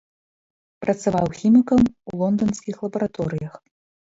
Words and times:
Працаваў 0.85 1.27
хімікам 1.39 1.81
у 1.91 2.11
лонданскіх 2.23 2.75
лабараторыях. 2.87 3.53